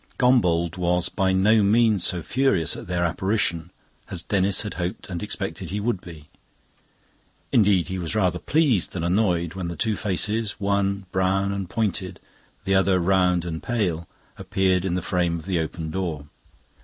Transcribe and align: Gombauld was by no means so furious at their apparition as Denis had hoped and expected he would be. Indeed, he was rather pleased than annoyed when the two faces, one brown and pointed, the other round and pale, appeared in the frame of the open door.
Gombauld 0.17 0.77
was 0.77 1.09
by 1.09 1.31
no 1.31 1.61
means 1.61 2.03
so 2.07 2.23
furious 2.23 2.75
at 2.75 2.87
their 2.87 3.03
apparition 3.05 3.69
as 4.09 4.23
Denis 4.23 4.63
had 4.63 4.73
hoped 4.73 5.09
and 5.11 5.21
expected 5.21 5.69
he 5.69 5.79
would 5.79 6.01
be. 6.01 6.27
Indeed, 7.51 7.87
he 7.87 7.99
was 7.99 8.15
rather 8.15 8.39
pleased 8.39 8.93
than 8.93 9.03
annoyed 9.03 9.53
when 9.53 9.67
the 9.67 9.75
two 9.75 9.95
faces, 9.95 10.53
one 10.53 11.05
brown 11.11 11.51
and 11.51 11.69
pointed, 11.69 12.19
the 12.63 12.73
other 12.73 12.99
round 12.99 13.45
and 13.45 13.61
pale, 13.61 14.07
appeared 14.39 14.85
in 14.85 14.95
the 14.95 15.03
frame 15.03 15.37
of 15.37 15.45
the 15.45 15.59
open 15.59 15.91
door. 15.91 16.25